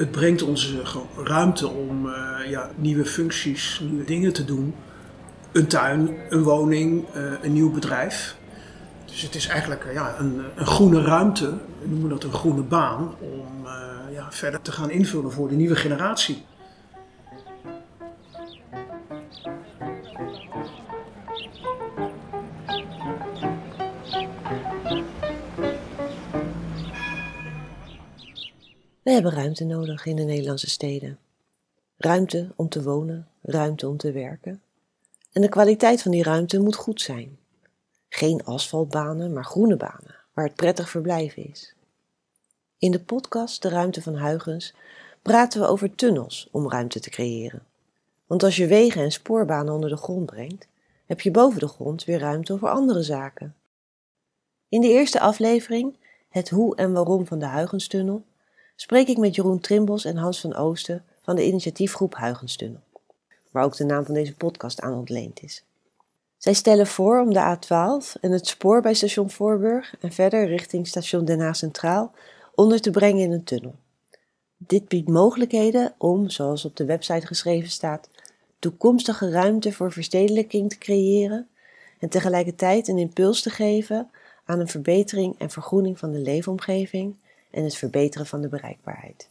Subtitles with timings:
[0.00, 0.74] het brengt ons
[1.24, 2.10] ruimte om
[2.48, 4.74] ja, nieuwe functies, nieuwe dingen te doen.
[5.52, 7.04] Een tuin, een woning,
[7.42, 8.36] een nieuw bedrijf.
[9.04, 11.50] Dus het is eigenlijk ja, een, een groene ruimte,
[11.80, 13.66] we noemen dat een groene baan, om
[14.12, 16.44] ja, verder te gaan invullen voor de nieuwe generatie.
[29.10, 31.18] We hebben ruimte nodig in de Nederlandse steden.
[31.96, 34.62] Ruimte om te wonen, ruimte om te werken.
[35.32, 37.38] En de kwaliteit van die ruimte moet goed zijn.
[38.08, 41.74] Geen asfaltbanen, maar groene banen, waar het prettig verblijven is.
[42.78, 44.74] In de podcast De Ruimte van Huygens
[45.22, 47.66] praten we over tunnels om ruimte te creëren.
[48.26, 50.66] Want als je wegen en spoorbanen onder de grond brengt,
[51.06, 53.54] heb je boven de grond weer ruimte voor andere zaken.
[54.68, 55.96] In de eerste aflevering,
[56.28, 58.22] het hoe en waarom van de Huygenstunnel,
[58.80, 62.80] spreek ik met Jeroen Trimbos en Hans van Oosten van de initiatiefgroep Huygenstunnel,
[63.50, 65.64] waar ook de naam van deze podcast aan ontleend is.
[66.36, 70.86] Zij stellen voor om de A12 en het spoor bij station Voorburg en verder richting
[70.86, 72.12] station Den Haag Centraal
[72.54, 73.74] onder te brengen in een tunnel.
[74.56, 78.08] Dit biedt mogelijkheden om, zoals op de website geschreven staat,
[78.58, 81.48] toekomstige ruimte voor verstedelijking te creëren
[81.98, 84.10] en tegelijkertijd een impuls te geven
[84.44, 87.16] aan een verbetering en vergroening van de leefomgeving
[87.50, 89.28] en het verbeteren van de bereikbaarheid.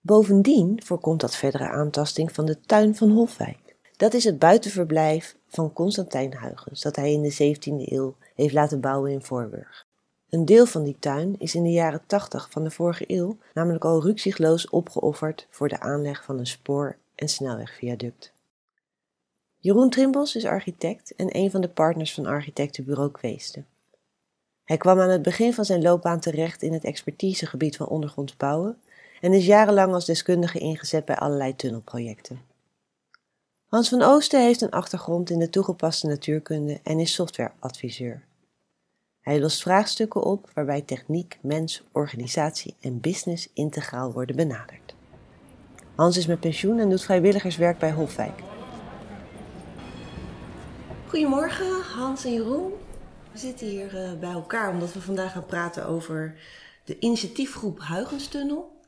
[0.00, 3.76] Bovendien voorkomt dat verdere aantasting van de tuin van Hofwijk.
[3.96, 8.80] Dat is het buitenverblijf van Constantijn Huygens dat hij in de 17e eeuw heeft laten
[8.80, 9.86] bouwen in Voorburg.
[10.30, 13.84] Een deel van die tuin is in de jaren 80 van de vorige eeuw namelijk
[13.84, 18.32] al rukzichtloos opgeofferd voor de aanleg van een spoor- en snelwegviaduct.
[19.58, 23.66] Jeroen Trimbos is architect en een van de partners van architectenbureau Kweesten.
[24.68, 28.78] Hij kwam aan het begin van zijn loopbaan terecht in het expertisegebied van ondergronds bouwen
[29.20, 32.40] en is jarenlang als deskundige ingezet bij allerlei tunnelprojecten.
[33.66, 38.24] Hans van Oosten heeft een achtergrond in de toegepaste natuurkunde en is softwareadviseur.
[39.20, 44.94] Hij lost vraagstukken op waarbij techniek, mens, organisatie en business integraal worden benaderd.
[45.94, 48.42] Hans is met pensioen en doet vrijwilligerswerk bij Hofwijk.
[51.06, 52.72] Goedemorgen, Hans en Jeroen.
[53.38, 56.38] We zitten hier uh, bij elkaar omdat we vandaag gaan praten over
[56.84, 58.80] de initiatiefgroep Huygenstunnel.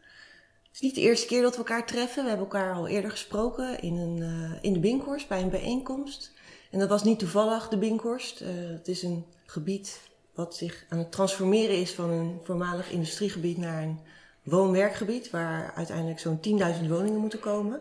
[0.62, 2.22] Het is niet de eerste keer dat we elkaar treffen.
[2.22, 6.32] We hebben elkaar al eerder gesproken in, een, uh, in de Binkhorst bij een bijeenkomst.
[6.70, 8.40] En dat was niet toevallig de Binkhorst.
[8.40, 10.00] Uh, het is een gebied
[10.34, 14.00] wat zich aan het transformeren is van een voormalig industriegebied naar een
[14.42, 16.40] woon-werkgebied, waar uiteindelijk zo'n
[16.82, 17.80] 10.000 woningen moeten komen.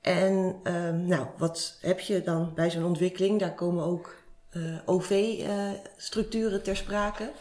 [0.00, 3.40] En uh, nou, wat heb je dan bij zo'n ontwikkeling?
[3.40, 4.15] Daar komen ook
[4.56, 7.32] uh, OV-structuren ter sprake.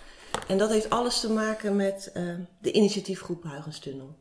[0.47, 4.17] En dat heeft alles te maken met uh, de initiatiefgroep Huygenstunnel.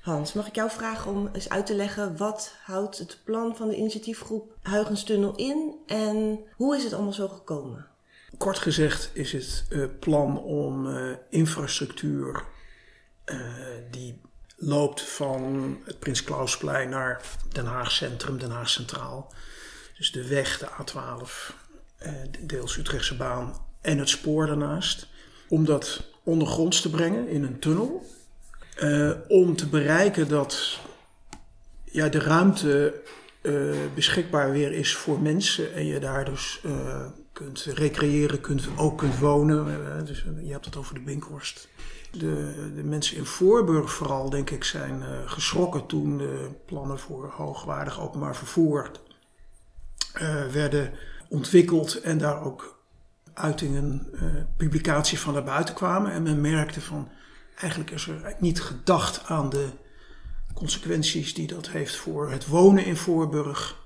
[0.00, 3.68] Hans, mag ik jou vragen om eens uit te leggen wat houdt het plan van
[3.68, 7.86] de initiatiefgroep Huygenstunnel in en hoe is het allemaal zo gekomen?
[8.38, 10.88] Kort gezegd is het uh, plan om
[11.28, 12.44] infrastructuur
[13.90, 14.20] die
[14.56, 17.20] loopt van het Prins Klausplein naar
[17.52, 19.32] Den Haag Centrum, Den Haag Centraal.
[19.96, 21.54] Dus de weg, de A12,
[22.40, 25.08] deels Utrechtse baan en het spoor daarnaast.
[25.48, 28.06] Om dat ondergronds te brengen in een tunnel.
[29.28, 30.78] om te bereiken dat
[31.84, 33.00] ja, de ruimte
[33.94, 36.60] beschikbaar weer is voor mensen en je daar dus
[37.32, 39.86] kunt recreëren, kunt, ook kunt wonen.
[39.86, 41.68] Eh, dus eh, je hebt het over de Binkhorst.
[42.10, 48.00] De, de mensen in Voorburg vooral, denk ik, zijn geschrokken toen de plannen voor hoogwaardig
[48.00, 48.90] openbaar vervoer
[50.52, 50.92] werden
[51.32, 52.82] ontwikkeld en daar ook
[53.34, 54.22] uitingen, uh,
[54.56, 56.12] publicaties van naar buiten kwamen.
[56.12, 57.08] En men merkte van,
[57.56, 59.68] eigenlijk is er niet gedacht aan de
[60.54, 63.80] consequenties die dat heeft voor het wonen in Voorburg.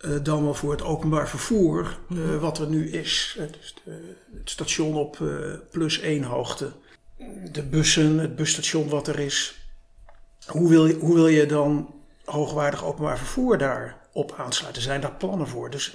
[0.00, 3.38] Uh, dan wel voor het openbaar vervoer, uh, wat er nu is.
[3.60, 5.22] Dus de, het station op
[5.70, 6.72] plus één hoogte.
[7.52, 9.68] De bussen, het busstation wat er is.
[10.46, 11.94] Hoe wil je, hoe wil je dan
[12.24, 14.82] hoogwaardig openbaar vervoer daarop aansluiten?
[14.82, 15.70] Zijn daar plannen voor?
[15.70, 15.94] Dus,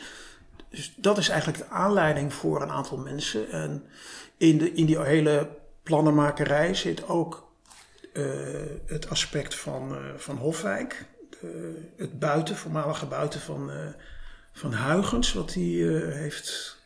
[0.69, 3.51] dus dat is eigenlijk de aanleiding voor een aantal mensen.
[3.51, 3.83] En
[4.37, 5.49] in, de, in die hele
[5.83, 7.47] plannenmakerij zit ook
[8.85, 11.05] het aspect van, van Hofwijk
[11.43, 11.51] uh,
[11.97, 13.75] het buiten, voormalige buiten van, uh,
[14.53, 16.77] van Huygens, wat hij uh, heeft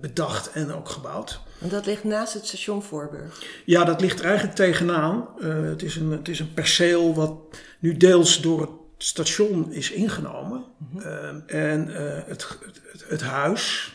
[0.00, 1.40] bedacht en ook gebouwd.
[1.60, 3.42] En dat ligt naast het station Voorburg?
[3.64, 5.28] Ja, dat ligt er eigenlijk tegenaan.
[5.40, 7.32] het, is een, het is een perceel wat
[7.78, 8.70] nu deels door het
[9.04, 10.64] station is ingenomen.
[10.78, 11.42] Mm -hmm.
[11.46, 11.86] en
[12.26, 12.58] het,
[12.92, 13.92] het, het, huis,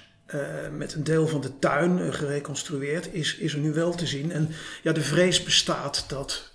[0.71, 4.31] met een deel van de tuin gereconstrueerd, is, is er nu wel te zien.
[4.31, 4.49] En
[4.83, 6.51] ja, de vrees bestaat dat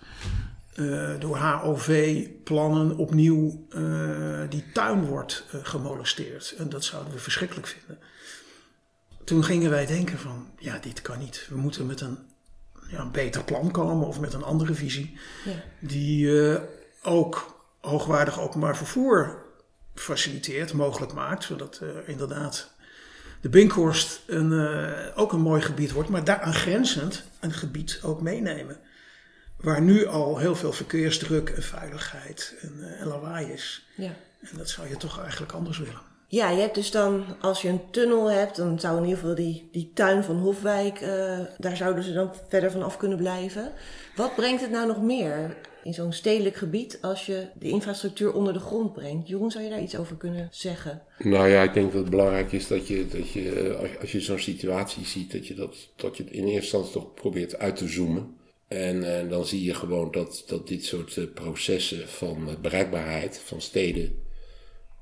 [0.75, 6.55] uh, door HOV-plannen opnieuw uh, die tuin wordt uh, gemolesteerd.
[6.59, 7.99] En dat zouden we verschrikkelijk vinden.
[9.25, 11.47] Toen gingen wij denken van, ja, dit kan niet.
[11.49, 12.19] We moeten met een,
[12.89, 15.19] ja, een beter plan komen of met een andere visie.
[15.45, 15.53] Ja.
[15.81, 16.31] Die
[17.03, 19.43] ook hoogwaardig openbaar vervoer
[19.95, 21.45] faciliteert, mogelijk maakt.
[21.45, 22.71] Zodat inderdaad
[23.41, 24.75] de Binkhorst een,
[25.15, 26.09] ook een mooi gebied wordt.
[26.09, 28.81] Maar daaraan grenzend een gebied ook meenemen
[29.63, 33.87] waar nu al heel veel verkeersdruk en veiligheid en, uh, en lawaai is.
[33.97, 34.11] Ja.
[34.41, 36.01] En dat zou je toch eigenlijk anders willen.
[36.27, 39.35] Ja, je hebt dus dan, als je een tunnel hebt, dan zou in ieder geval
[39.35, 43.73] die, die tuin van Hofwijk, uh, daar zouden ze dan verder van af kunnen blijven.
[44.17, 48.53] Wat brengt het nou nog meer in zo'n stedelijk gebied als je de infrastructuur onder
[48.53, 49.29] de grond brengt?
[49.29, 51.03] Jeroen, zou je daar iets over kunnen zeggen?
[51.19, 54.21] Nou ja, ik denk dat het belangrijk is dat je, dat je eh, als je
[54.21, 57.89] zo'n situatie ziet, dat je, dat, dat je in eerste instantie toch probeert uit te
[57.89, 58.37] zoomen.
[58.69, 63.61] En uh, dan zie je gewoon dat, dat dit soort uh, processen van bereikbaarheid van
[63.61, 64.15] steden,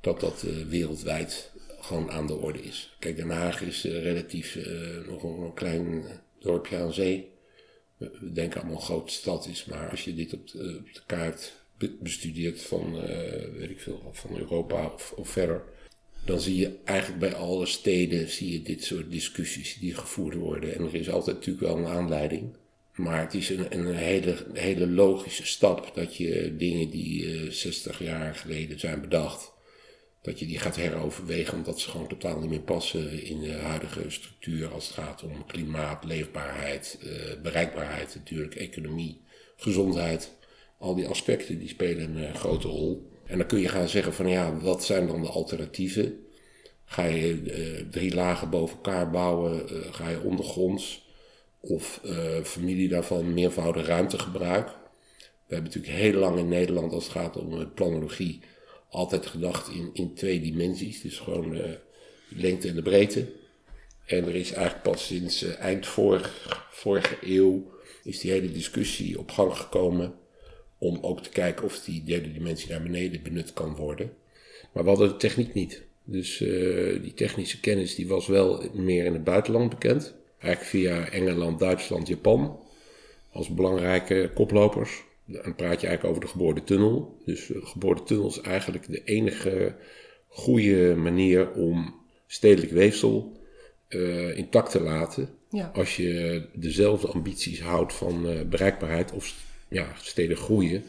[0.01, 2.97] dat dat wereldwijd gewoon aan de orde is.
[2.99, 4.59] Kijk, Den Haag is relatief
[5.09, 6.05] nog een, klein
[6.39, 7.30] dorpje aan zee.
[8.01, 11.53] We denken allemaal een grote stad is, maar als je dit op de, de kaart
[12.01, 13.01] bestudeert van,
[13.57, 15.63] weet ik veel, van Europa of, verder,
[16.25, 20.75] dan zie je eigenlijk bij alle steden zie je dit soort discussies die gevoerd worden.
[20.75, 22.55] En er is altijd natuurlijk wel een aanleiding.
[22.95, 27.53] Maar het is een, een hele, hele logische stap dat je dingen die uh, eh,
[27.53, 29.53] 60 jaar geleden zijn bedacht,
[30.23, 34.11] dat je die gaat heroverwegen omdat ze gewoon totaal niet meer passen in de huidige
[34.11, 39.21] structuur als het gaat om klimaat, leefbaarheid, uh, bereikbaarheid natuurlijk, economie,
[39.57, 40.39] gezondheid.
[40.79, 43.11] Al die aspecten die spelen een uh, grote rol.
[43.27, 46.25] En dan kun je gaan zeggen van ja, wat zijn dan de alternatieven?
[46.85, 49.69] Ga je drie lagen boven elkaar bouwen?
[49.93, 51.09] ga je ondergronds?
[51.61, 52.01] of
[52.43, 54.67] familie daarvan meervoudig ruimtegebruik.
[55.47, 58.41] We hebben natuurlijk heel lang in Nederland, als het gaat om planologie,
[58.91, 61.01] altijd gedacht in, in twee dimensies.
[61.01, 61.65] Dus gewoon uh,
[62.29, 63.27] lengte en de breedte.
[64.07, 67.71] En er is eigenlijk pas sinds uh, eind vorig, vorige eeuw
[68.05, 70.15] is die hele discussie op gang gekomen
[70.79, 74.13] om ook te kijken of die derde dimensie naar beneden benut kan worden.
[74.73, 75.83] Maar we hadden de techniek niet.
[76.05, 76.39] Dus
[77.03, 82.09] die technische kennis die was wel meer in het buitenland bekend eigenlijk via Engeland, Duitsland,
[82.09, 82.59] Japan
[83.33, 85.03] als belangrijke koplopers.
[85.33, 87.21] Dan praat je eigenlijk over de geboortetunnel.
[87.25, 89.77] Dus de geboortetunnel is eigenlijk de enige
[90.27, 91.95] goede manier om
[92.27, 93.41] stedelijk weefsel
[93.89, 95.29] uh, intact te laten.
[95.51, 95.71] Ja.
[95.75, 99.35] Als je dezelfde ambities houdt van uh, bereikbaarheid of
[99.69, 100.85] ja, steden groeien,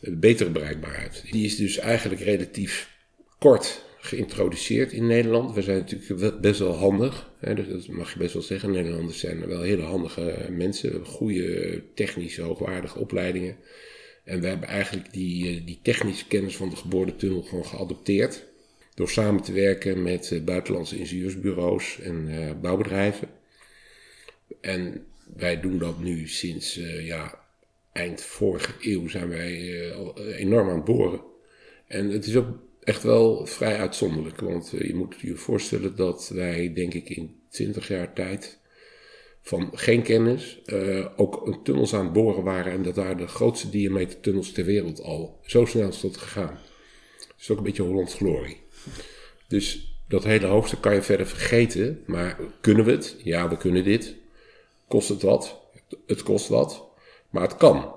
[0.00, 1.24] uh, betere bereikbaarheid.
[1.30, 2.90] Die is dus eigenlijk relatief
[3.38, 5.54] kort geïntroduceerd in Nederland.
[5.54, 7.30] We zijn natuurlijk best wel handig.
[7.38, 8.70] Hè, dus dat mag je best wel zeggen.
[8.70, 11.04] Nederlanders zijn wel hele handige mensen.
[11.04, 13.56] Goede technische, hoogwaardige opleidingen.
[14.24, 18.44] En we hebben eigenlijk die, eh, die technische kennis van de geboortetunnel gewoon geadopteerd.
[18.94, 23.28] Door samen te werken met uh, buitenlandse ingenieursbureaus en uh, bouwbedrijven.
[24.60, 25.06] En
[25.36, 27.38] wij doen dat nu sinds ja,
[27.92, 29.92] eind vorige eeuw zijn wij
[30.36, 31.20] enorm aan het boren.
[31.86, 34.40] En het is ook echt wel vrij uitzonderlijk.
[34.40, 38.58] Want eh, je moet je voorstellen dat wij, denk ik, in 20 jaar tijd
[39.42, 42.72] van geen kennis uh, ook een tunnels aan het boren waren.
[42.72, 45.38] En dat daar de grootste diameter tunnels ter wereld al.
[45.42, 46.58] Zo snel is dat gegaan.
[47.18, 48.60] Dat is ook een beetje Hollands glorie.
[49.48, 52.02] Dus dat hele hoofdstuk kan je verder vergeten.
[52.06, 53.16] Maar kunnen we het?
[53.22, 54.14] Ja, we kunnen dit.
[54.88, 55.60] Kost het wat?
[56.06, 56.84] Het kost wat.
[57.30, 57.93] Maar het kan.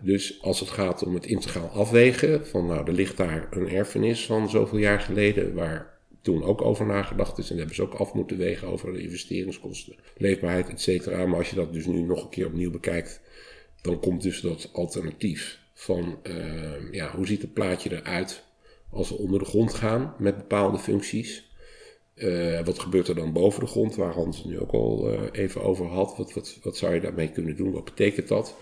[0.00, 4.26] Dus als het gaat om het integraal afwegen, van nou, er ligt daar een erfenis
[4.26, 7.50] van zoveel jaar geleden, waar toen ook over nagedacht is.
[7.50, 11.26] En hebben ze ook af moeten wegen over de investeringskosten, leefbaarheid, et cetera.
[11.26, 13.20] Maar als je dat dus nu nog een keer opnieuw bekijkt,
[13.80, 18.44] dan komt dus dat alternatief van, uh, ja, hoe ziet het plaatje eruit
[18.90, 21.50] als we onder de grond gaan met bepaalde functies?
[22.14, 25.62] Uh, wat gebeurt er dan boven de grond, waar Hans nu ook al uh, even
[25.62, 26.16] over had?
[26.16, 27.72] Wat, wat, wat zou je daarmee kunnen doen?
[27.72, 28.56] Wat betekent dat?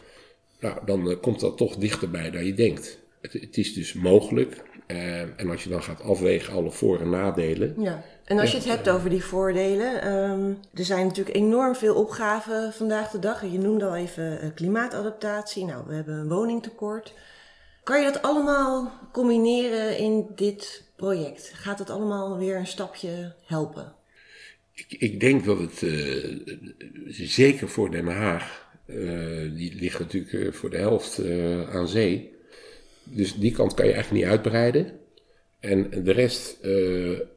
[0.61, 2.99] Nou, dan eh, komt dat toch dichterbij dan je denkt.
[3.21, 4.63] Het, het is dus mogelijk.
[4.87, 7.75] Uh, en als je dan gaat afwegen alle voor- en nadelen.
[7.79, 10.13] Ja, en als je het hebt over die voordelen.
[10.13, 13.43] Um, er zijn natuurlijk enorm veel opgaven vandaag de dag.
[13.43, 15.65] Je noemde al even uh, klimaatadaptatie.
[15.65, 17.15] Nou, we hebben een woningtekort.
[17.83, 21.53] Kan je dat allemaal combineren in dit project?
[21.55, 23.93] Gaat het allemaal weer een stapje helpen?
[24.73, 26.39] Ik, ik denk dat het uh,
[27.09, 32.31] zeker voor Den Haag uh, die ligt natuurlijk uh, voor de helft uh, aan zee.
[33.05, 34.99] Dus die kant kan je eigenlijk niet uitbreiden.
[35.61, 36.59] En de rest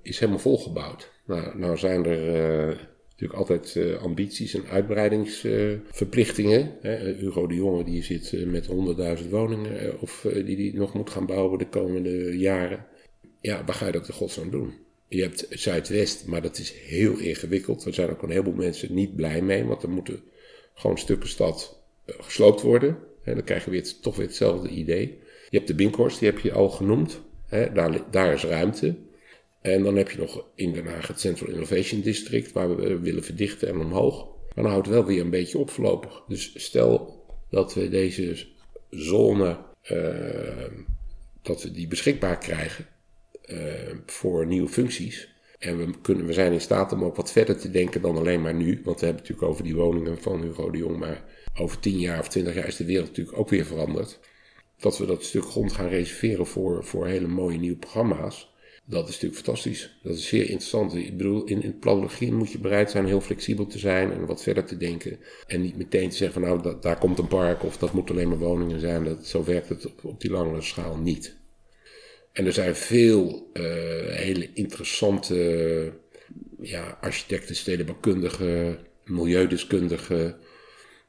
[0.01, 1.11] is helemaal volgebouwd.
[1.25, 6.71] Nou, nou zijn er natuurlijk altijd ambities en uitbreidingsverplichtingen.
[7.19, 8.73] Hugo de Jonge die zit met 100.000
[9.29, 12.85] woningen of die die nog moet gaan bouwen de komende jaren.
[13.41, 14.73] Ja, waar ga je dat de godsnaam doen?
[15.07, 17.85] Je hebt Zuidwest, maar dat is heel ingewikkeld.
[17.85, 20.23] Er zijn ook een heleboel mensen niet blij mee, want er moeten
[20.73, 22.97] gewoon stukken stad gesloopt worden.
[23.23, 25.19] En dan krijg je weer, toch weer hetzelfde idee.
[25.49, 27.21] Je hebt de Binkhorst, die heb je al genoemd.
[27.49, 28.95] Daar, daar is ruimte.
[29.61, 33.23] En dan heb je nog in Den Haag het Central Innovation District, waar we willen
[33.23, 34.25] verdichten en omhoog.
[34.25, 36.23] Maar dan houdt wel weer een beetje op voorlopig.
[36.27, 38.45] Dus stel dat we deze
[38.89, 39.57] zone,
[39.91, 40.65] uh,
[41.41, 42.87] dat we die beschikbaar krijgen
[44.05, 45.32] voor nieuwe functies.
[45.63, 48.41] En we, kunnen, we zijn in staat om ook wat verder te denken dan alleen
[48.41, 48.81] maar nu.
[48.83, 50.97] Want we hebben het natuurlijk over die woningen van Hugo de Jong.
[50.97, 51.23] Maar
[51.59, 54.19] over 10 jaar of 20 jaar is de wereld natuurlijk ook weer veranderd.
[54.79, 58.51] Dat we dat stuk grond gaan reserveren voor, voor hele mooie nieuwe programma's.
[58.85, 59.99] Dat is natuurlijk fantastisch.
[60.03, 60.95] Dat is zeer interessant.
[60.95, 64.43] Ik bedoel, in, in planologie moet je bereid zijn heel flexibel te zijn en wat
[64.43, 65.19] verder te denken.
[65.47, 68.29] En niet meteen te zeggen van nou, daar komt een park of dat moet alleen
[68.29, 69.03] maar woningen zijn.
[69.03, 71.41] Dat, zo werkt het op, op die langere schaal niet.
[72.33, 73.63] En er zijn veel uh,
[74.05, 75.93] hele interessante
[76.61, 80.37] ja, architecten, stedenbouwkundigen, milieudeskundigen,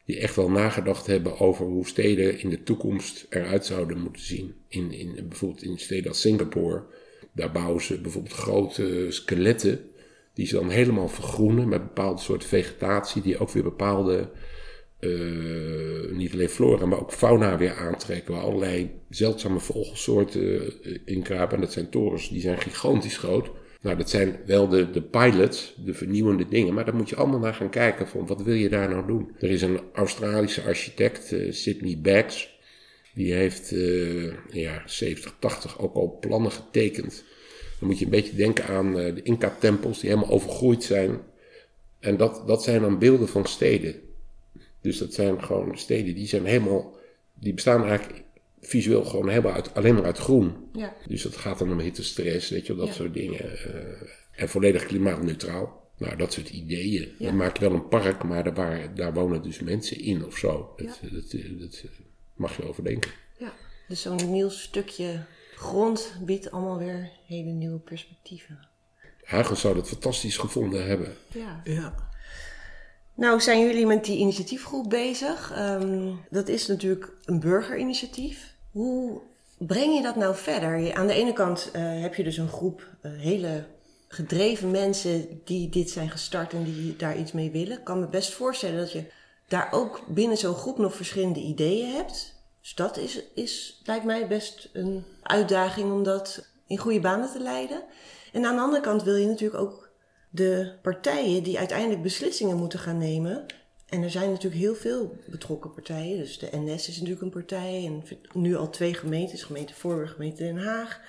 [0.04, 4.54] die echt wel nagedacht hebben over hoe steden in de toekomst eruit zouden moeten zien.
[4.68, 6.82] In, in, bijvoorbeeld in steden als Singapore,
[7.32, 9.90] daar bouwen ze bijvoorbeeld grote skeletten,
[10.34, 14.30] die ze dan helemaal vergroenen met bepaalde soorten vegetatie, die ook weer bepaalde
[15.04, 18.34] uh, niet alleen flora, maar ook fauna weer aantrekken.
[18.34, 21.54] Waar allerlei zeldzame vogelsoorten uh, in krapen.
[21.54, 23.50] En dat zijn torens, die zijn gigantisch groot.
[23.80, 26.74] Nou, dat zijn wel de, de pilots, de vernieuwende dingen.
[26.74, 29.30] Maar daar moet je allemaal naar gaan kijken van wat wil je daar nou doen.
[29.38, 32.52] Er is een Australische architect, uh, Sidney Baggs.
[33.14, 37.24] Die heeft in de jaren 70, 80 ook al plannen getekend.
[37.78, 41.20] Dan moet je een beetje denken aan de Inca-tempels die helemaal overgroeid zijn.
[42.00, 43.94] En dat, dat zijn dan beelden van steden.
[44.84, 46.96] Dus dat zijn gewoon steden die zijn helemaal,
[47.34, 48.22] die bestaan eigenlijk
[48.60, 50.54] visueel gewoon helemaal uit, alleen maar uit groen.
[50.72, 50.96] Ja.
[51.06, 53.44] Dus dat gaat dan om hittestress, weet je, dat soort dingen.
[53.44, 55.90] Uh, en volledig klimaatneutraal.
[55.98, 57.14] Nou, dat soort ideeën.
[57.18, 60.36] Dan maak je wel een park, maar daar, waar, daar wonen dus mensen in of
[60.36, 60.74] zo.
[60.76, 61.84] Dat, dat, dat,
[62.34, 63.10] mag je overdenken.
[63.38, 63.52] Ja,
[63.88, 65.24] dus zo'n nieuw stukje
[65.54, 68.68] grond biedt allemaal weer hele nieuwe perspectieven.
[69.22, 71.16] Huigens zou dat fantastisch gevonden hebben.
[71.32, 71.60] Ja.
[71.64, 72.12] ja.
[73.14, 75.52] Nou, zijn jullie met die initiatiefgroep bezig?
[75.52, 78.54] Ehm, dat is natuurlijk een burgerinitiatief.
[78.70, 79.20] Hoe
[79.58, 80.94] breng je dat nou verder?
[80.94, 83.64] Aan de ene kant uh, heb je dus een groep uh, hele
[84.08, 87.78] gedreven mensen die dit zijn gestart en die daar iets mee willen.
[87.78, 89.04] Ik kan me best voorstellen dat je
[89.48, 92.34] daar ook binnen zo'n groep nog verschillende ideeën hebt.
[92.60, 97.40] Dus dat is, is, lijkt mij best een uitdaging om dat in goede banen te
[97.40, 97.82] leiden.
[98.32, 99.83] En aan de andere kant wil je natuurlijk ook
[100.34, 103.46] de partijen die uiteindelijk beslissingen moeten gaan nemen.
[103.88, 106.18] En er zijn natuurlijk heel veel betrokken partijen.
[106.18, 107.84] Dus de NS is natuurlijk een partij.
[107.86, 111.00] En nu al twee gemeentes, gemeente Voorburg, gemeente Den Haag.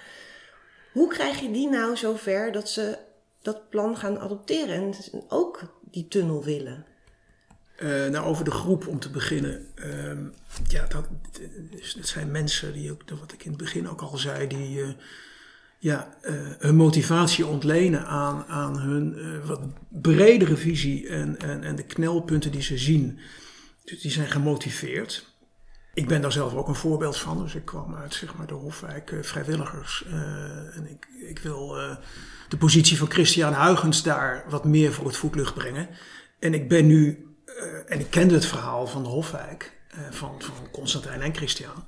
[0.92, 2.98] Hoe krijg je die nou zover dat ze
[3.42, 4.94] dat plan gaan adopteren en
[5.28, 6.86] ook die tunnel willen?
[7.80, 9.68] Uh, nou, over de groep om te beginnen.
[9.76, 10.18] Uh,
[10.68, 11.08] ja, dat,
[11.96, 14.78] dat, zijn mensen die ook, wat ik in het begin ook al zei, die.
[14.78, 14.90] Uh,
[15.80, 21.76] ja, uh, hun motivatie ontlenen aan, aan hun uh, wat bredere visie en, en, en
[21.76, 23.20] de knelpunten die ze zien.
[23.84, 25.34] Dus die zijn gemotiveerd.
[25.94, 27.38] Ik ben daar zelf ook een voorbeeld van.
[27.38, 30.06] Dus ik kwam uit zeg maar, de Hofwijk uh, vrijwilligers.
[30.74, 31.68] en ik, ik wil
[32.50, 35.90] de positie van Christian Huygens daar wat meer voor het voetlicht brengen.
[36.40, 37.28] En ik ben nu,
[37.88, 39.74] en ik kende het verhaal van de Hofwijk,
[40.10, 41.84] van, van Constantijn en Christian.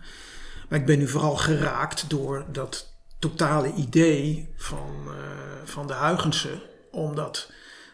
[0.70, 5.14] Maar ik ben nu vooral geraakt door dat totale idee van, uh,
[5.64, 7.52] van de Huygensen om dat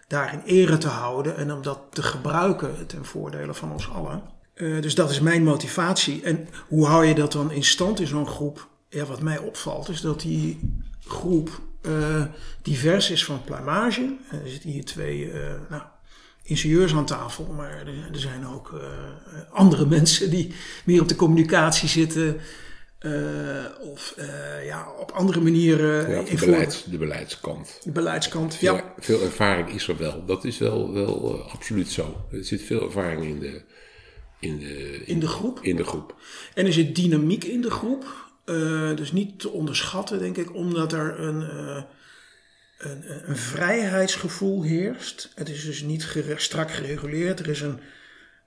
[0.07, 4.21] daar in ere te houden en om dat te gebruiken ten voordele van ons allen.
[4.55, 6.23] Uh, dus dat is mijn motivatie.
[6.23, 8.67] En hoe hou je dat dan in stand in zo'n groep?
[8.89, 10.59] Ja, wat mij opvalt is dat die
[10.99, 12.23] groep uh,
[12.61, 14.17] divers is van pluimage.
[14.31, 15.31] Er zitten hier twee
[15.69, 15.81] nou,
[16.43, 18.81] ingenieurs aan tafel, maar er, er zijn ook
[19.51, 20.53] andere mensen die
[20.85, 22.39] meer op de communicatie zitten.
[23.05, 26.09] Uh, of uh, ja, op andere manieren.
[26.09, 27.79] Ja, de, beleids, de beleidskant.
[27.83, 28.73] De beleidskant, ja.
[28.73, 28.93] ja.
[28.99, 30.25] Veel ervaring is er wel.
[30.25, 32.25] Dat is wel, wel absoluut zo.
[32.31, 33.61] Er zit veel ervaring in de,
[34.39, 35.59] in de, in, in de groep.
[35.61, 36.15] In de groep.
[36.53, 38.31] En er zit dynamiek in de groep.
[38.95, 41.41] dus niet te onderschatten, denk ik, omdat er een,
[42.77, 45.31] een, een, vrijheidsgevoel heerst.
[45.35, 47.39] Het is dus niet gere strak gereguleerd.
[47.39, 47.79] Er is een,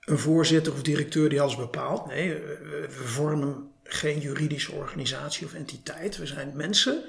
[0.01, 2.05] een voorzitter of directeur die alles bepaalt.
[2.05, 6.17] Nee, we vormen geen juridische organisatie of entiteit.
[6.17, 7.03] We zijn mensen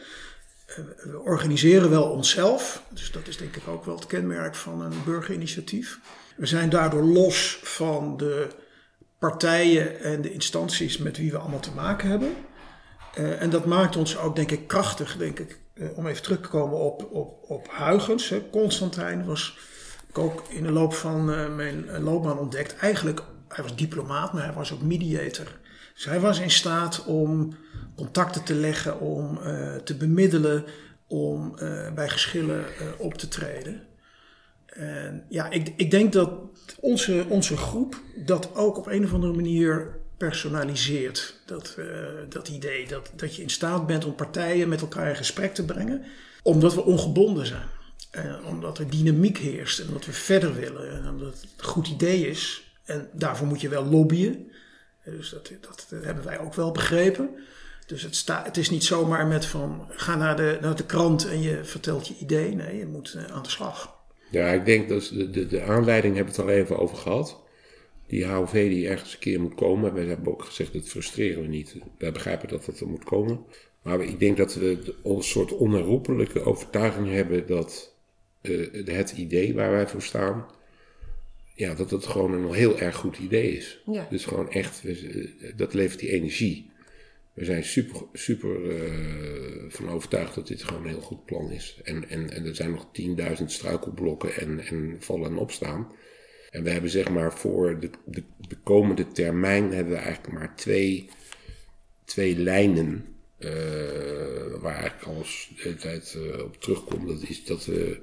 [0.77, 5.05] we organiseren wel onszelf, dus dat is denk ik ook wel het kenmerk van een
[5.05, 5.99] burgerinitiatief.
[6.37, 8.49] We zijn daardoor los van de
[9.19, 12.37] partijen en de instanties met wie we allemaal te maken hebben.
[13.19, 15.59] Uh, en dat maakt ons ook, denk ik, krachtig, denk ik.
[15.75, 18.33] Uh, om even terug te komen op, op, op Huygens.
[18.51, 19.59] Constantijn was
[20.09, 21.25] ik ook in de loop van
[21.57, 22.77] mijn loopbaan ontdekt.
[22.77, 25.58] Eigenlijk, hij was diplomaat, maar hij was ook mediator.
[26.05, 27.57] Hij was in staat om
[27.97, 29.39] contacten te leggen, om
[29.85, 30.65] te bemiddelen,
[31.07, 31.57] om
[31.95, 32.65] bij geschillen
[32.99, 33.83] op te treden.
[34.67, 36.31] En ja, ik, ik denk dat
[36.81, 41.41] onze, onze groep dat ook op een of andere manier personaliseert.
[41.47, 41.77] Dat,
[42.29, 45.65] dat idee dat, dat je in staat bent om partijen met elkaar in gesprek te
[45.65, 46.03] brengen,
[46.43, 47.69] omdat we ongebonden zijn.
[48.47, 52.29] Omdat er dynamiek heerst en omdat we verder willen en omdat het een goed idee
[52.29, 52.73] is.
[52.85, 54.51] En daarvoor moet je wel lobbyen.
[55.17, 57.31] Dus dat, dat, dat hebben wij ook wel begrepen.
[57.87, 61.29] Dus het, sta, het is niet zomaar met van ga naar de, naar de krant
[61.29, 62.55] en je vertelt je idee.
[62.55, 63.97] Nee, je moet uh, aan de slag.
[64.31, 67.41] Ja, ik denk dat de, de, de aanleiding hebben we het al even over gehad.
[68.07, 69.95] Die HOV die ergens een keer moet komen.
[69.95, 71.77] Wij hebben ook gezegd, dat frustreren we niet.
[71.99, 73.45] Wij begrijpen dat het er moet komen.
[73.83, 77.95] Maar ik denk dat we een soort onherroepelijke overtuiging hebben dat
[78.43, 80.47] uh, het idee waar wij voor staan,
[81.59, 83.83] ja, dat het gewoon een heel erg goed idee is.
[83.87, 84.07] Ja.
[84.11, 84.83] Dus gewoon echt,
[85.57, 86.71] dat levert die energie.
[87.33, 91.81] We zijn super, super uh, van overtuigd dat dit gewoon een heel goed plan is.
[91.85, 92.87] En, en, en er zijn nog
[93.39, 95.93] 10.000 struikelblokken en, en vallen en opstaan.
[96.51, 100.57] En we hebben zeg maar voor de, de, de komende termijn hebben we eigenlijk maar
[100.57, 101.09] twee,
[102.05, 103.05] twee lijnen
[103.39, 103.51] uh,
[104.61, 107.09] waar eigenlijk alles de hele tijd uh, op terugkomt.
[107.09, 108.01] Dat is dat we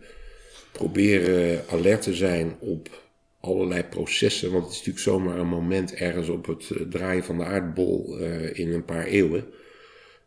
[0.71, 3.03] proberen alert te zijn op
[3.45, 4.51] allerlei processen.
[4.51, 8.21] Want het is natuurlijk zomaar een moment ergens op het eh, draaien van de aardbol
[8.21, 9.45] uh, in een paar eeuwen.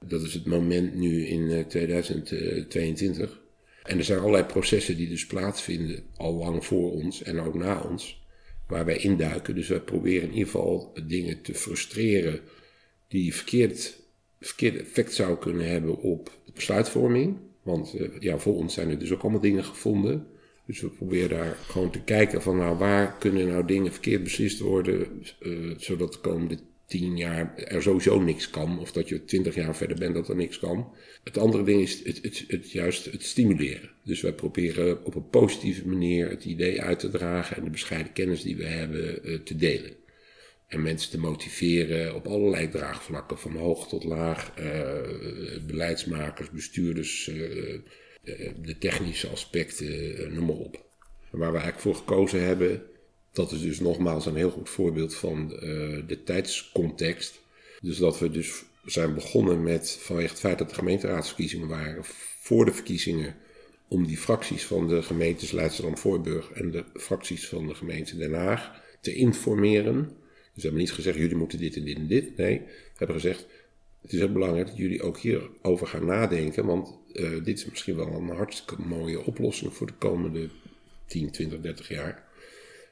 [0.04, 3.40] Dat is het moment nu in 2022.
[3.82, 7.80] En er zijn allerlei processen die dus plaatsvinden, al lang voor ons en ook na
[7.80, 8.22] ons,
[8.66, 9.54] waar wij induiken.
[9.54, 12.40] Dus wij proberen in ieder geval dingen te frustreren
[13.08, 14.00] die verkeerd,
[14.58, 17.36] effect zou kunnen hebben op de besluitvorming.
[17.62, 20.26] Want ja, voor ons zijn er dus ook allemaal dingen gevonden.
[20.68, 24.58] Dus we proberen daar gewoon te kijken van nou waar kunnen nou dingen verkeerd beslist
[24.58, 28.78] worden, uh, zodat de komende tien jaar er sowieso niks kan.
[28.78, 30.92] Of dat je twintig jaar verder bent dat er niks kan.
[31.24, 33.90] Het andere ding is het, het, het, juist het stimuleren.
[34.04, 38.12] Dus wij proberen op een positieve manier het idee uit te dragen en de bescheiden
[38.12, 39.92] kennis die we hebben uh, te delen.
[40.66, 47.30] En mensen te motiveren op allerlei draagvlakken, van hoog tot laag, uh, beleidsmakers, bestuurders,
[48.62, 50.86] de technische aspecten, noem maar op.
[51.30, 52.82] Waar we eigenlijk voor gekozen hebben,
[53.32, 55.48] dat is dus nogmaals een heel goed voorbeeld van
[56.06, 57.40] de tijdscontext.
[57.80, 62.04] Dus dat we dus zijn begonnen met, vanwege het feit dat de gemeenteraadsverkiezingen waren,
[62.40, 63.36] voor de verkiezingen,
[63.88, 68.82] om die fracties van de gemeentes Leidschendam-Voorburg en de fracties van de gemeente Den Haag
[69.00, 70.02] te informeren.
[70.04, 70.12] Dus
[70.54, 72.36] we hebben niet gezegd, jullie moeten dit en dit en dit.
[72.36, 73.46] Nee, we hebben gezegd,
[74.02, 77.96] het is heel belangrijk dat jullie ook hierover gaan nadenken, want uh, dit is misschien
[77.96, 80.48] wel een hartstikke mooie oplossing voor de komende
[81.06, 82.24] 10, 20, 30 jaar.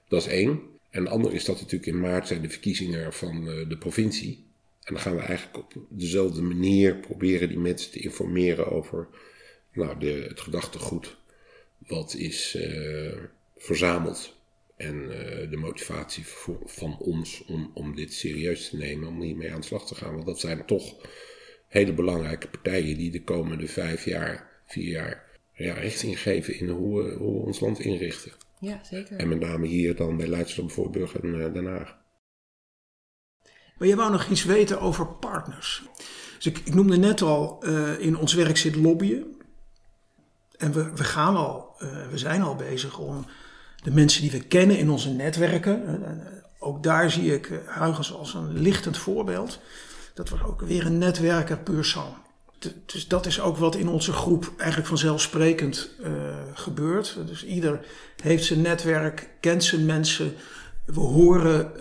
[0.09, 0.61] Dat is één.
[0.90, 4.45] En de andere is dat natuurlijk in maart zijn de verkiezingen van uh, de provincie.
[4.83, 9.09] En dan gaan we eigenlijk op dezelfde manier proberen die mensen te informeren over
[9.73, 11.16] nou, de, het gedachtegoed
[11.79, 13.12] wat is uh,
[13.57, 14.36] verzameld.
[14.77, 19.53] En uh, de motivatie voor, van ons om, om dit serieus te nemen, om hiermee
[19.53, 20.15] aan de slag te gaan.
[20.15, 20.95] Want dat zijn toch
[21.69, 27.03] hele belangrijke partijen die de komende vijf jaar, vier jaar ja, richting geven in hoe
[27.03, 28.33] we, hoe we ons land inrichten.
[28.61, 29.17] Ja, zeker.
[29.17, 31.97] En met name hier dan bij Leidschendam, Voorburg en uh, Den Haag.
[33.79, 35.83] Maar je wou nog iets weten over partners.
[36.37, 39.37] Dus ik, ik noemde net al, uh, in ons werk zit lobbyen.
[40.57, 43.27] En we, we gaan al, uh, we zijn al bezig om
[43.83, 45.83] de mensen die we kennen in onze netwerken.
[45.89, 46.11] Uh,
[46.59, 49.59] ook daar zie ik Huygens als een lichtend voorbeeld.
[50.15, 52.15] Dat was ook weer een netwerker puur sang.
[52.87, 55.91] Dus dat is ook wat in onze groep eigenlijk vanzelfsprekend
[56.55, 57.19] gebeurt.
[57.27, 57.87] Dus ieder
[58.23, 60.35] heeft zijn netwerk, kent zijn mensen,
[60.85, 61.73] we horen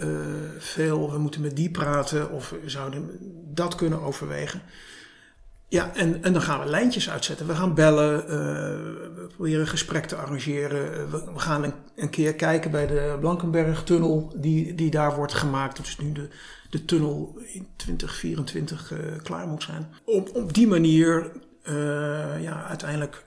[0.59, 3.09] veel, we moeten met die praten of we zouden
[3.53, 4.61] dat kunnen overwegen.
[5.67, 7.47] Ja, en, en dan gaan we lijntjes uitzetten.
[7.47, 11.11] We gaan bellen, uh, we proberen gesprek te arrangeren.
[11.11, 15.77] We, we gaan een, een, keer kijken bij de Blankenberg-tunnel die, die daar wordt gemaakt.
[15.77, 16.29] Dus nu de,
[16.69, 19.93] de tunnel in 2024 uh, klaar moet zijn.
[20.05, 21.31] Op, op die manier,
[22.39, 23.25] ja, uiteindelijk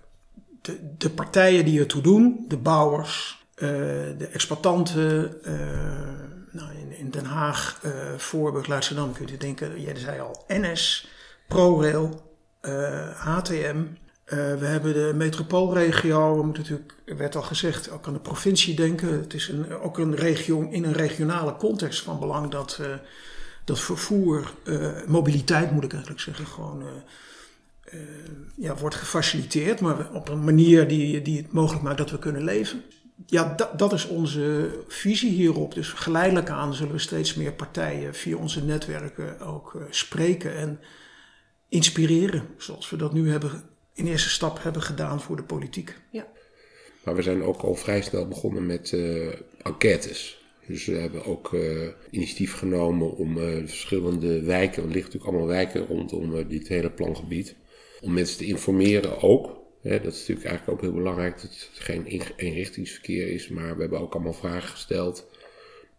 [0.61, 5.37] de, de partijen die ertoe doen, de bouwers, de exploitanten,
[6.51, 11.09] nou in, in, Den Haag, uh, Voorburg, Leidschendam, kunt u denken, jij zei al, NS,
[11.49, 12.28] ProRail,
[13.17, 13.77] HTM,
[14.33, 18.19] Uh, we hebben de metropoolregio, we moeten natuurlijk, er werd al gezegd, ook aan de
[18.19, 19.13] provincie denken.
[19.13, 22.87] Het is een, ook een regio, in een regionale context van belang dat, uh,
[23.65, 24.53] dat vervoer,
[25.07, 26.83] mobiliteit moet ik eigenlijk zeggen, gewoon
[28.57, 32.45] ja, wordt gefaciliteerd, maar op een manier die, die het mogelijk maakt dat we kunnen
[32.45, 32.83] leven.
[33.27, 35.75] Ja, dat, dat is onze visie hierop.
[35.75, 40.81] Dus geleidelijk aan zullen we steeds meer partijen via onze netwerken ook spreken en
[41.69, 43.63] inspireren, zoals we dat nu hebben
[43.95, 45.95] in eerste stap hebben gedaan voor de politiek.
[46.11, 46.27] Ja.
[47.05, 50.43] Maar we zijn ook al vrij snel begonnen met uh, enquêtes.
[50.67, 55.47] Dus we hebben ook uh, initiatief genomen om uh, verschillende wijken, er liggen natuurlijk allemaal
[55.47, 57.55] wijken rondom dit hele plangebied,
[58.01, 59.57] om mensen te informeren ook.
[59.83, 62.05] Hè, dat is natuurlijk eigenlijk ook heel belangrijk dat het geen
[62.37, 65.27] eenrichtingsverkeer is, maar we hebben ook allemaal vragen gesteld.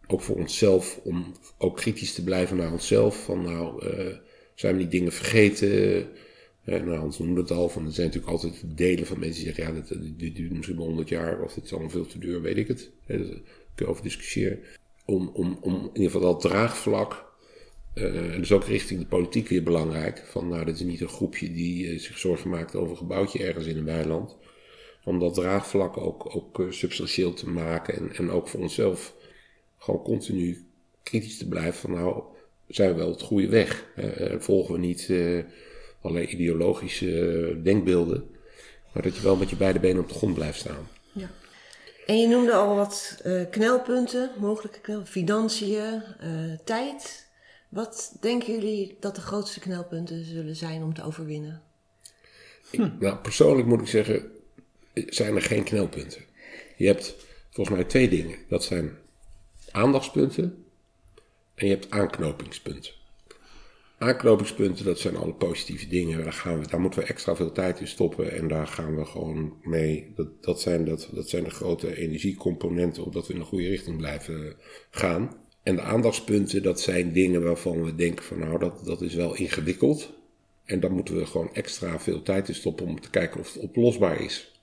[0.06, 3.24] Ook voor onszelf, om ook kritisch te blijven naar onszelf.
[3.24, 3.84] Van nou,
[4.60, 6.06] zijn we die dingen vergeten?
[6.64, 9.74] nou, Hans noemde het al, van, er zijn natuurlijk altijd delen van mensen die zeggen,
[9.74, 9.82] ja,
[10.16, 12.68] dit, duurt misschien wel 100 jaar, of dit is allemaal veel te duur, weet ik
[12.68, 12.90] het.
[13.06, 13.40] He, daar
[13.74, 14.58] kun je over discussiëren.
[15.04, 17.32] Om, om, om in ieder geval dat draagvlak,
[17.94, 21.08] uh, en dus ook richting de politiek weer belangrijk, van nou, dit is niet een
[21.08, 24.36] groepje die uh, zich zorgen maakt over een gebouwtje ergens in een weiland.
[25.04, 29.14] Om dat draagvlak ook, ook substantieel te maken en, en ook voor onszelf
[29.78, 30.64] gewoon continu
[31.02, 32.22] kritisch te blijven van nou,
[32.70, 33.84] zijn we wel het goede weg?
[34.38, 35.08] volgen we niet
[36.00, 38.30] allerlei ideologische denkbeelden.
[38.92, 40.88] Maar dat je wel met je beide benen op de grond blijft staan.
[41.12, 41.30] Ja.
[42.06, 47.28] En je noemde al wat uh, knelpunten, mogelijke knelpunten, financiën, uh, tijd.
[47.68, 51.62] Wat denken jullie dat de grootste knelpunten zullen zijn om te overwinnen?
[52.70, 54.30] Ik, nou, persoonlijk moet ik zeggen,
[54.94, 56.22] zijn er geen knelpunten.
[56.76, 57.14] Je hebt
[57.50, 58.38] volgens mij twee dingen.
[58.48, 58.98] Dat zijn
[59.70, 60.64] aandachtspunten
[61.60, 62.92] en je hebt aanknopingspunten.
[63.98, 66.24] Aanknopingspunten, dat zijn alle positieve dingen.
[66.24, 69.04] Daar, gaan we, daar moeten we extra veel tijd in stoppen en daar gaan we
[69.04, 70.12] gewoon mee.
[70.16, 73.96] Dat, dat, zijn, dat, dat zijn de grote energiecomponenten, omdat we in de goede richting
[73.96, 74.56] blijven
[74.90, 75.36] gaan.
[75.62, 79.34] En de aandachtspunten, dat zijn dingen waarvan we denken van nou, dat, dat is wel
[79.34, 80.12] ingewikkeld.
[80.64, 83.62] En dan moeten we gewoon extra veel tijd in stoppen om te kijken of het
[83.62, 84.62] oplosbaar is.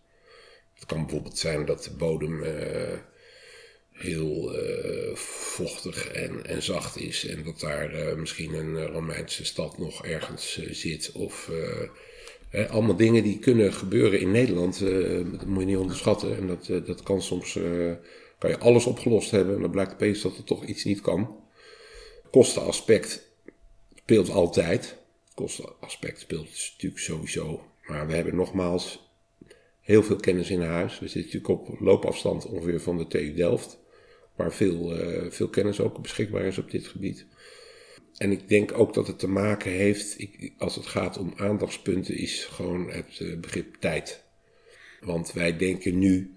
[0.73, 2.43] Het kan bijvoorbeeld zijn dat de bodem...
[2.43, 2.49] Uh,
[3.97, 7.25] heel uh, vochtig en, en zacht is.
[7.25, 11.11] En dat daar uh, misschien een Romeinse stad nog ergens zit.
[11.11, 11.51] Of
[12.69, 14.79] allemaal dingen die kunnen gebeuren in Nederland.
[15.31, 16.37] dat moet je niet onderschatten.
[16.37, 17.59] En dat, dat kan soms,
[18.37, 19.55] kan je alles opgelost hebben.
[19.55, 21.43] En dan blijkt opeens dat er toch iets niet kan.
[22.31, 23.29] Kostenaspect
[23.95, 24.97] speelt altijd.
[25.33, 27.63] Kostenaspect speelt natuurlijk sowieso.
[27.87, 29.11] Maar we hebben nogmaals
[29.81, 30.99] heel veel kennis in huis.
[30.99, 33.79] We zitten natuurlijk op loopafstand ongeveer van de TU Delft
[34.37, 37.25] waar veel, uh, veel kennis ook beschikbaar is op dit gebied.
[38.17, 42.17] En ik denk ook dat het te maken heeft, ik, als het gaat om aandachtspunten,
[42.17, 44.23] is gewoon het uh, begrip tijd.
[45.01, 46.33] Want wij denken nu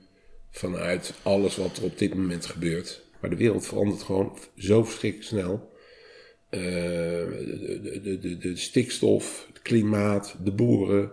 [0.51, 3.09] vanuit alles wat er op dit moment gebeurt.
[3.21, 5.69] Maar de wereld verandert gewoon zo verschrikkelijk snel.
[6.51, 11.11] De, de, de, de, stikstof, het klimaat, de boeren,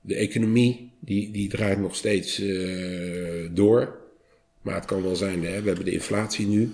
[0.00, 2.42] de economie, die, die draait nog steeds
[3.52, 3.97] door.
[4.68, 6.70] Maar het kan wel zijn, hè, we hebben de inflatie nu.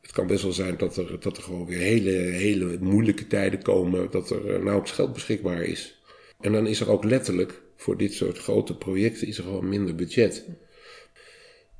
[0.00, 3.62] Het kan best wel zijn dat er, dat er gewoon weer hele, hele moeilijke tijden
[3.62, 4.10] komen.
[4.10, 6.00] Dat er eh, nauwelijks geld beschikbaar is.
[6.40, 9.94] En dan is er ook letterlijk voor dit soort grote projecten is er gewoon minder
[9.94, 10.44] budget.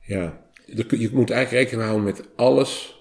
[0.00, 3.00] Ja, je moet eigenlijk rekening houden met alles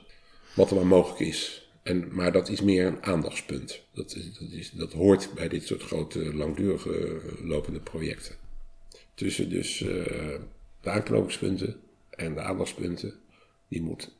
[0.56, 1.70] wat er maar mogelijk is.
[1.84, 3.82] En, maar dat is meer een aandachtspunt.
[3.94, 8.36] Dat, is, dat, is, dat hoort bij dit soort grote, langdurige lopende projecten.
[9.14, 9.90] Tussen dus uh,
[10.82, 11.80] de aanknopingspunten
[12.22, 13.14] en de aandachtspunten,
[13.68, 14.12] die moet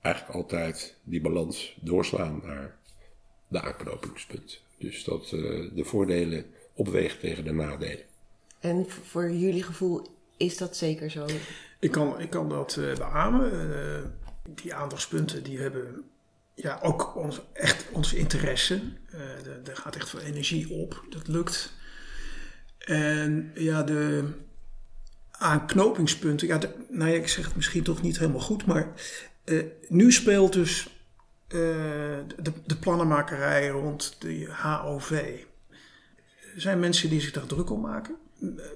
[0.00, 2.78] eigenlijk altijd die balans doorslaan naar
[3.48, 4.58] de aanknopingspunten.
[4.78, 8.04] Dus dat uh, de voordelen opwegen tegen de nadelen.
[8.60, 11.26] En voor jullie gevoel is dat zeker zo?
[11.80, 13.70] Ik kan, ik kan dat uh, beamen.
[13.70, 13.98] Uh,
[14.54, 16.04] die aandachtspunten die hebben
[16.54, 18.80] ja, ook ons, echt onze interesse.
[19.64, 21.04] er gaat echt veel energie op.
[21.08, 21.72] Dat lukt.
[22.78, 24.28] En ja, de,
[25.42, 26.46] aanknopingspunten.
[26.46, 28.92] Ja, nou ja, ik zeg het misschien toch niet helemaal goed, maar
[29.44, 30.86] uh, nu speelt dus
[31.48, 31.60] uh,
[32.42, 35.10] de, de, plannenmakerij rond de HOV.
[36.54, 38.16] Er zijn mensen die zich daar druk om maken,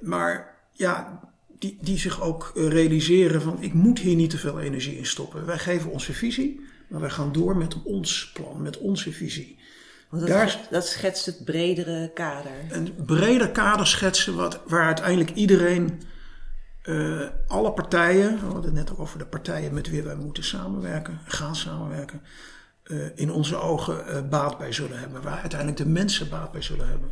[0.00, 1.20] maar ja,
[1.58, 5.46] die, die zich ook realiseren van ik moet hier niet te veel energie in stoppen.
[5.46, 9.58] Wij geven onze visie, maar wij gaan door met ons plan, met onze visie.
[10.08, 12.52] Want dat, Daar, dat schetst het bredere kader.
[12.70, 16.00] Een breder kader schetsen wat, waar uiteindelijk iedereen
[16.86, 20.44] uh, alle partijen, we hadden het net ook over de partijen met wie wij moeten
[20.44, 22.22] samenwerken, gaan samenwerken,
[22.86, 25.22] uh, in onze ogen uh, baat bij zullen hebben.
[25.22, 27.10] Waar uiteindelijk de mensen baat bij zullen hebben.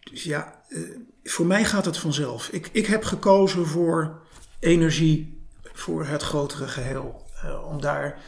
[0.00, 0.80] Dus ja, eh,
[1.24, 2.48] voor mij gaat het vanzelf.
[2.48, 4.22] Ik, ik heb gekozen voor
[4.58, 7.22] energie, voor het grotere geheel.
[7.68, 8.18] Om daar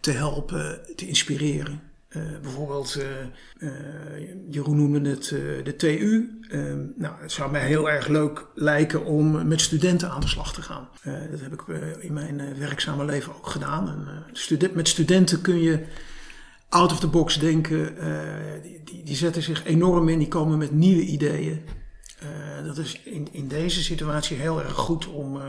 [0.00, 1.91] te helpen, te inspireren.
[2.16, 2.98] Uh, bijvoorbeeld,
[4.50, 5.28] Jeroen noemde het
[5.64, 6.38] de TU.
[6.48, 10.54] Ehm, nou, het zou mij heel erg leuk lijken om met studenten aan de slag
[10.54, 10.88] te gaan.
[11.30, 11.62] dat heb ik
[12.00, 13.88] in mijn werkzame leven ook gedaan.
[13.88, 15.84] En, student, met studenten kun je
[16.68, 17.94] out of the box denken.
[18.62, 21.62] Die, die, die, zetten zich enorm in, die komen met nieuwe ideeën.
[22.64, 25.40] dat is in, in deze situatie heel erg goed om,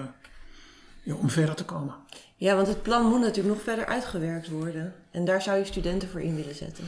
[1.05, 1.95] om verder te komen.
[2.43, 4.93] Ja, want het plan moet natuurlijk nog verder uitgewerkt worden.
[5.11, 6.83] En daar zou je studenten voor in willen zetten.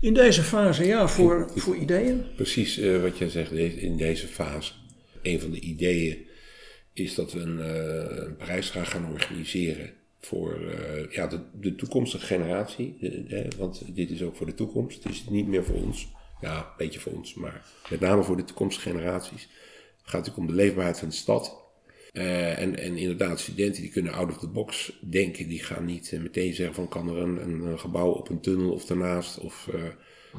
[0.00, 2.24] In deze fase, ja, voor, voor ideeën.
[2.34, 4.72] Precies uh, wat jij zegt, in deze fase.
[5.22, 6.26] Een van de ideeën
[6.92, 9.90] is dat we een, uh, een prijs gaan, organiseren
[10.20, 12.96] voor uh, ja, de, de, toekomstige generatie.
[13.58, 15.04] want dit is ook voor de toekomst.
[15.04, 16.08] Het is niet meer voor ons.
[16.40, 19.42] Ja, een beetje voor ons, maar met name voor de toekomstige generaties.
[19.42, 21.59] Het gaat natuurlijk om de leefbaarheid van de stad.
[22.12, 25.48] Uh, en, en inderdaad, studenten die kunnen out of the box denken.
[25.48, 28.72] Die gaan niet uh, meteen zeggen van kan er een, een, gebouw op een tunnel
[28.72, 29.38] of daarnaast.
[29.38, 29.84] Of uh,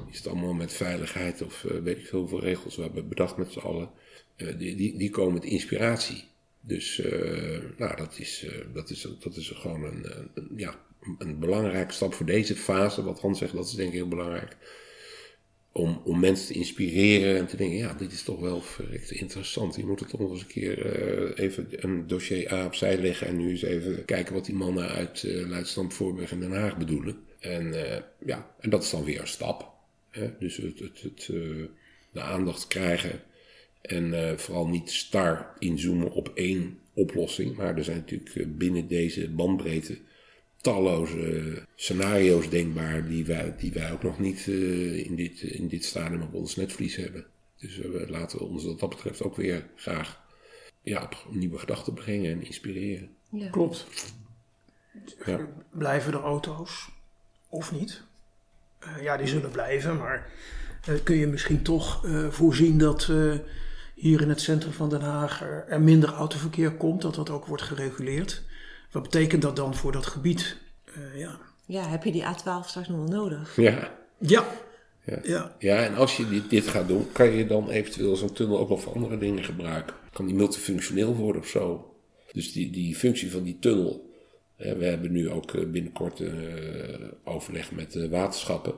[0.09, 3.51] is het allemaal met veiligheid of weet ik veel hoeveel regels we hebben bedacht met
[3.51, 3.89] z'n allen.
[4.35, 6.23] die, die, die komen met inspiratie.
[6.61, 7.01] Dus
[7.77, 10.79] nou, dat, is, dat, is, dat is gewoon een, een, ja,
[11.17, 13.03] een belangrijke stap voor deze fase.
[13.03, 14.57] Wat Hans zegt, dat is denk ik heel belangrijk
[15.71, 19.75] om, om mensen te inspireren en te denken, ja, dit is toch wel verrekte interessant.
[19.75, 23.27] Je moet het toch nog eens een keer uh, even een dossier A opzij leggen
[23.27, 26.77] en nu eens even kijken wat die mannen uit uh, Leidstand, Voorburg en Den Haag
[26.77, 27.17] bedoelen.
[27.39, 29.73] En uh, ja, en dat is dan weer een stap.
[30.09, 30.29] Hè?
[30.39, 31.25] Dus het, het, het
[32.11, 33.21] de aandacht krijgen
[33.81, 37.55] en vooral niet star inzoomen op één oplossing.
[37.55, 39.97] Maar er zijn natuurlijk binnen deze bandbreedte
[40.61, 45.85] talloze scenario's denkbaar die wij, die wij ook nog niet uh, in, dit, in dit
[45.85, 47.25] stadium op ons netvlies hebben.
[47.57, 50.21] Dus uh, we laten ons wat dat betreft ook weer graag
[50.81, 53.09] ja, op nieuwe gedachten brengen en inspireren.
[53.29, 53.49] Ja.
[53.49, 53.85] Klopt.
[55.25, 55.47] Ja.
[55.69, 56.89] Blijven de auto's
[57.49, 58.01] of niet?
[58.83, 60.29] Uh, ja, die zullen blijven, maar
[61.03, 63.11] kun je misschien toch voorzien dat
[63.95, 67.63] hier in het centrum van Den Haag er minder autoverkeer komt, dat dat ook wordt
[67.63, 68.43] gereguleerd.
[68.91, 70.57] Wat betekent dat dan voor dat gebied?
[70.97, 71.39] Uh, ja.
[71.65, 73.55] ja, heb je die A12 straks nog wel nodig?
[73.55, 73.91] Ja.
[74.17, 74.45] Ja.
[75.05, 75.19] Ja.
[75.23, 75.55] ja.
[75.59, 78.69] ja, en als je dit, dit gaat doen, kan je dan eventueel zo'n tunnel ook
[78.69, 79.95] nog voor andere dingen gebruiken.
[80.13, 81.95] Kan die multifunctioneel worden of zo?
[82.31, 84.09] Dus die, die functie van die tunnel.
[84.55, 86.33] Hè, we hebben nu ook eh, binnenkort uh,
[87.23, 88.73] overleg met de waterschappen.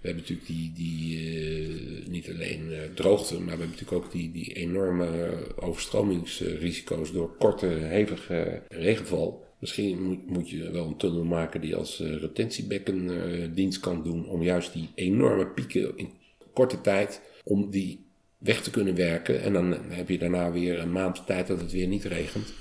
[0.00, 4.12] We hebben natuurlijk die, die uh, niet alleen uh, droogte, maar we hebben natuurlijk ook
[4.12, 9.44] die, die enorme overstromingsrisico's door korte, hevige regenval.
[9.58, 14.28] Misschien moet, moet je wel een tunnel maken die als uh, retentiebekken dienst kan doen
[14.28, 16.10] om juist die enorme pieken in
[16.52, 18.04] korte tijd, om die
[18.38, 19.42] weg te kunnen werken.
[19.42, 22.52] En dan heb je daarna weer een maand tijd dat het weer niet regent.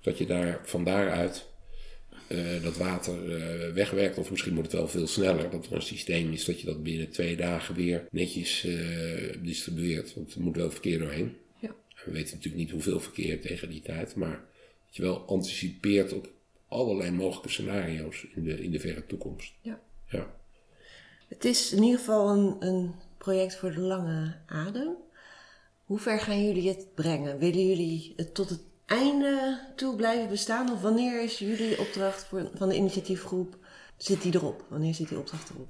[0.00, 1.46] Dat je daar van daaruit
[2.36, 4.18] uh, dat water uh, wegwerkt.
[4.18, 5.50] Of misschien moet het wel veel sneller.
[5.50, 10.14] Dat er een systeem is dat je dat binnen twee dagen weer netjes uh, distribueert.
[10.14, 11.36] Want er moet wel verkeer doorheen.
[11.58, 11.74] Ja.
[12.04, 14.14] We weten natuurlijk niet hoeveel verkeer tegen die tijd.
[14.14, 14.44] Maar
[14.86, 16.32] dat je wel anticipeert op
[16.68, 19.52] allerlei mogelijke scenario's in de, in de verre toekomst.
[19.60, 19.80] Ja.
[20.08, 20.34] ja.
[21.28, 24.96] Het is in ieder geval een, een project voor de lange adem.
[25.84, 27.38] Hoe ver gaan jullie het brengen?
[27.38, 30.72] Willen jullie het tot het einde toe blijven bestaan?
[30.72, 33.56] Of wanneer is jullie opdracht voor, van de initiatiefgroep,
[33.96, 34.64] zit die erop?
[34.68, 35.68] Wanneer zit die opdracht erop?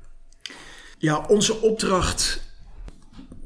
[0.98, 2.40] Ja, onze opdracht,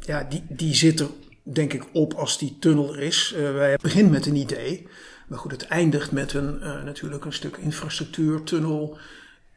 [0.00, 1.08] ja, die, die zit er
[1.52, 3.34] denk ik op als die tunnel er is.
[3.36, 4.88] Uh, wij beginnen met een idee.
[5.26, 8.98] Maar goed, het eindigt met een, uh, natuurlijk een stuk infrastructuur, tunnel,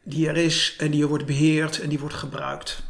[0.04, 2.84] die er is en die er wordt beheerd en die wordt gebruikt.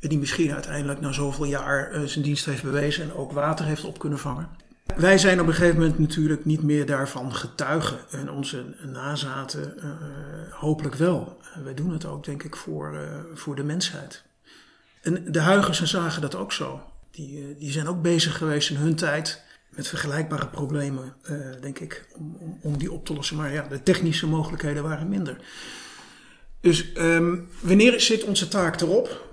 [0.00, 3.64] En die misschien uiteindelijk na zoveel jaar uh, zijn dienst heeft bewezen en ook water
[3.64, 4.48] heeft op kunnen vangen.
[4.96, 7.98] Wij zijn op een gegeven moment natuurlijk niet meer daarvan getuigen.
[8.10, 9.92] En onze nazaten uh,
[10.52, 11.40] hopelijk wel.
[11.64, 14.22] wij doen het ook, denk ik, voor, uh, voor de mensheid.
[15.02, 16.80] En de Huigers zagen dat ook zo.
[17.10, 21.14] Die, uh, die zijn ook bezig geweest in hun tijd met vergelijkbare problemen,
[21.60, 23.36] denk ik, om, om, die op te lossen.
[23.36, 25.36] Maar ja, de technische mogelijkheden waren minder.
[26.60, 29.28] Dus um, wanneer zit onze taak erop?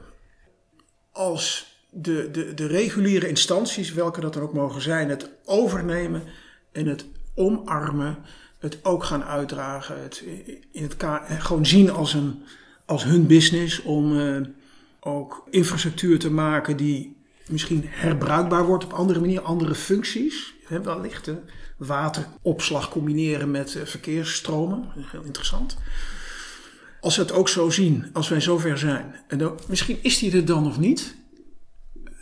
[1.11, 6.23] Als de, de, de reguliere instanties, welke dat dan ook mogen zijn, het overnemen
[6.71, 8.17] en het omarmen,
[8.59, 10.23] het ook gaan uitdragen, het,
[10.71, 10.95] in het
[11.27, 12.43] gewoon zien als, een,
[12.85, 14.41] als hun business om uh,
[14.99, 17.15] ook infrastructuur te maken die
[17.47, 20.53] misschien herbruikbaar wordt op andere manier, andere functies.
[20.65, 21.35] He, wellicht uh,
[21.77, 25.77] wateropslag combineren met uh, verkeersstromen, heel interessant.
[27.01, 30.45] Als we het ook zo zien, als wij zover zijn, en misschien is die er
[30.45, 31.15] dan nog niet,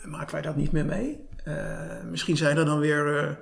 [0.04, 1.26] maken wij dat niet meer mee.
[1.44, 3.32] Eh, misschien zijn er dan weer eh,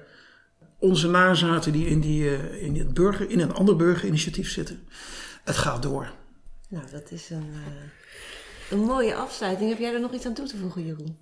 [0.79, 4.89] onze nazaten die in, die, eh, in, het burger, in een ander burgerinitiatief zitten.
[5.45, 6.13] Het gaat door.
[6.69, 7.53] Nou, dat is een,
[8.71, 9.71] een mooie afsluiting.
[9.71, 11.17] Heb jij er nog iets aan toe te voegen, Jeroen?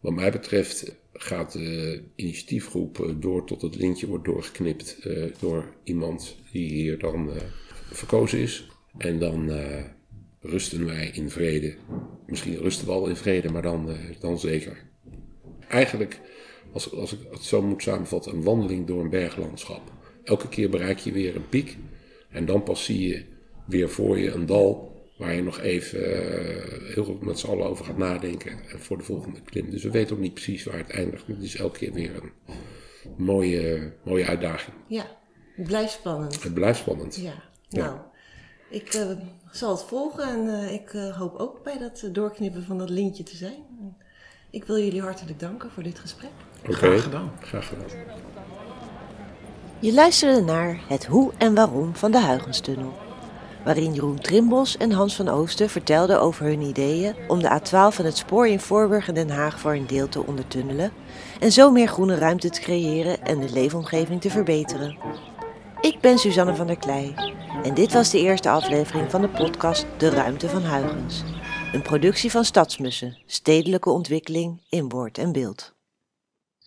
[0.00, 4.96] Wat mij betreft gaat de initiatiefgroep door tot het lintje wordt doorgeknipt
[5.38, 7.30] door iemand die hier dan
[7.92, 8.68] verkozen is.
[8.98, 9.50] En dan
[10.40, 11.74] rusten wij in vrede.
[12.26, 14.88] Misschien rusten we al in vrede, maar dan, dan zeker
[15.70, 16.20] eigenlijk,
[16.72, 19.92] als, als ik het zo moet samenvatten, een wandeling door een berglandschap.
[20.24, 21.76] Elke keer bereik je weer een piek
[22.30, 23.24] en dan pas zie je
[23.66, 27.66] weer voor je een dal waar je nog even uh, heel goed met z'n allen
[27.66, 29.70] over gaat nadenken voor de volgende klim.
[29.70, 32.10] Dus we weten ook niet precies waar het eindigt, maar het is elke keer weer
[32.22, 32.32] een
[33.16, 34.76] mooie, mooie uitdaging.
[34.88, 35.16] Ja,
[35.56, 36.42] het blijft spannend.
[36.42, 37.16] Het blijft spannend.
[37.16, 37.98] Ja, nou,
[38.70, 39.10] ik uh,
[39.50, 43.36] zal het volgen en uh, ik hoop ook bij dat doorknippen van dat lintje te
[43.36, 43.64] zijn.
[44.50, 46.30] Ik wil jullie hartelijk danken voor dit gesprek.
[46.62, 46.74] Okay.
[46.74, 47.32] Graag gedaan.
[47.40, 47.86] Graag gedaan.
[49.78, 52.92] Je luisterde naar het hoe en waarom van de Huygenstunnel.
[53.64, 58.04] Waarin Jeroen Trimbos en Hans van Oosten vertelden over hun ideeën om de A12 van
[58.04, 60.92] het spoor in Voorburg en Den Haag voor een deel te ondertunnelen
[61.40, 64.96] en zo meer groene ruimte te creëren en de leefomgeving te verbeteren.
[65.80, 67.14] Ik ben Suzanne van der Klei
[67.62, 71.22] en dit was de eerste aflevering van de podcast De Ruimte van Huygens.
[71.72, 75.74] Een productie van Stadsmussen, stedelijke ontwikkeling in woord en beeld.